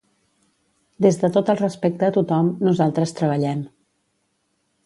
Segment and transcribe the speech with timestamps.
[1.05, 3.63] Des de tot el respecte a tothom, nosaltres treballem.